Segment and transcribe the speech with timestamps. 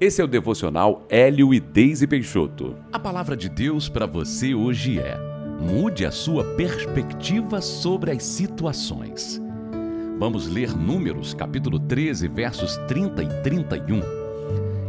[0.00, 2.74] Esse é o devocional Hélio e Deise Peixoto.
[2.92, 5.16] A palavra de Deus para você hoje é:
[5.60, 9.40] mude a sua perspectiva sobre as situações.
[10.18, 14.00] Vamos ler Números, capítulo 13, versos 30 e 31.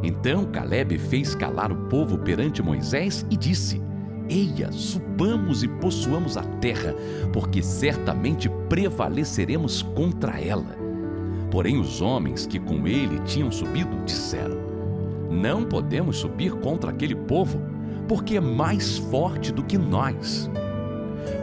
[0.01, 3.79] Então Caleb fez calar o povo perante Moisés e disse:
[4.27, 6.95] Eia, subamos e possuamos a terra,
[7.31, 10.75] porque certamente prevaleceremos contra ela.
[11.51, 14.64] Porém, os homens que com ele tinham subido disseram:
[15.35, 17.61] não podemos subir contra aquele povo,
[18.07, 20.49] porque é mais forte do que nós.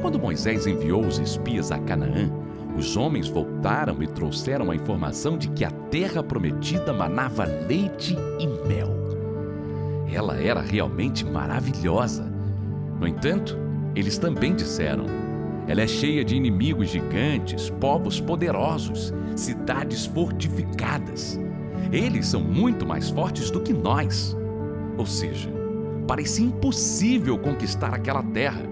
[0.00, 2.30] Quando Moisés enviou os espias a Canaã,
[2.77, 8.47] os homens voltaram e trouxeram a informação de que a terra prometida manava leite e
[8.66, 8.88] mel.
[10.11, 12.24] Ela era realmente maravilhosa.
[12.98, 13.59] No entanto,
[13.95, 15.05] eles também disseram:
[15.66, 21.38] ela é cheia de inimigos gigantes, povos poderosos, cidades fortificadas.
[21.93, 24.37] Eles são muito mais fortes do que nós.
[24.97, 25.51] Ou seja,
[26.07, 28.62] parecia impossível conquistar aquela terra.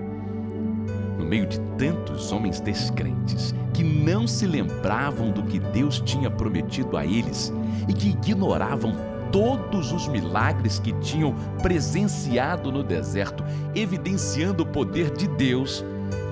[1.19, 6.97] No meio de tantos homens descrentes que não se lembravam do que Deus tinha prometido
[6.97, 7.53] a eles
[7.89, 8.95] e que ignoravam
[9.31, 15.85] todos os milagres que tinham presenciado no deserto, evidenciando o poder de Deus,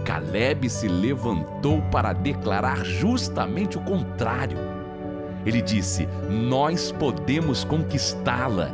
[0.05, 4.78] Caleb se levantou para declarar justamente o contrário
[5.49, 8.71] ele disse: Nós podemos conquistá-la.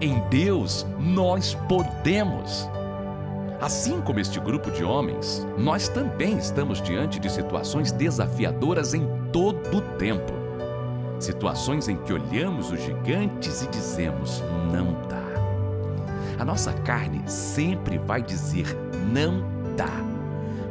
[0.00, 2.68] Em Deus, nós podemos.
[3.60, 9.78] Assim como este grupo de homens, nós também estamos diante de situações desafiadoras em todo
[9.78, 10.32] o tempo.
[11.18, 15.18] Situações em que olhamos os gigantes e dizemos: não dá.
[16.38, 18.66] A nossa carne sempre vai dizer:
[19.12, 19.42] não
[19.76, 19.90] dá.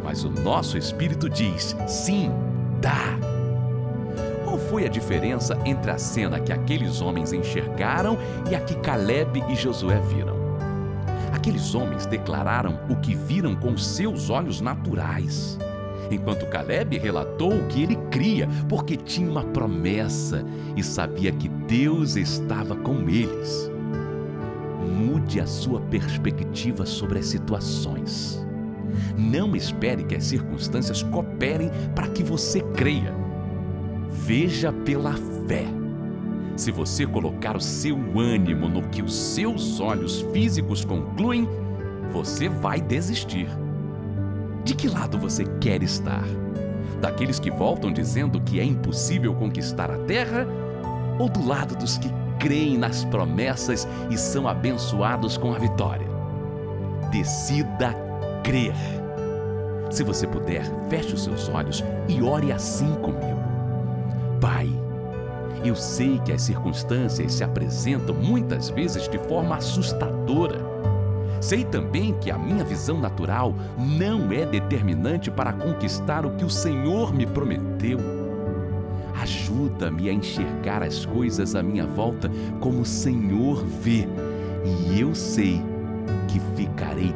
[0.04, 2.32] Mas o nosso espírito diz: sim,
[2.80, 3.37] dá.
[4.48, 8.18] Qual foi a diferença entre a cena que aqueles homens enxergaram
[8.50, 10.38] e a que Caleb e Josué viram?
[11.34, 15.60] Aqueles homens declararam o que viram com seus olhos naturais,
[16.10, 20.46] enquanto Caleb relatou o que ele cria, porque tinha uma promessa
[20.78, 23.70] e sabia que Deus estava com eles.
[24.98, 28.48] Mude a sua perspectiva sobre as situações.
[29.18, 33.27] Não espere que as circunstâncias cooperem para que você creia
[34.18, 35.14] Veja pela
[35.48, 35.66] fé.
[36.58, 41.48] Se você colocar o seu ânimo no que os seus olhos físicos concluem,
[42.12, 43.48] você vai desistir.
[44.66, 46.26] De que lado você quer estar?
[47.00, 50.46] Daqueles que voltam dizendo que é impossível conquistar a terra?
[51.20, 56.08] Ou do lado dos que creem nas promessas e são abençoados com a vitória?
[57.12, 57.96] Decida
[58.44, 58.76] crer.
[59.90, 63.47] Se você puder, feche os seus olhos e ore assim comigo.
[64.40, 64.70] Pai,
[65.64, 70.60] eu sei que as circunstâncias se apresentam muitas vezes de forma assustadora.
[71.42, 76.50] Sei também que a minha visão natural não é determinante para conquistar o que o
[76.50, 78.00] Senhor me prometeu.
[79.22, 84.08] Ajuda-me a enxergar as coisas à minha volta como o Senhor vê,
[84.64, 85.62] e eu sei
[86.28, 87.14] que ficarei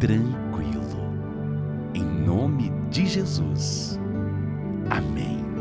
[0.00, 0.82] tranquilo.
[1.94, 3.98] Em nome de Jesus.
[4.90, 5.51] Amém.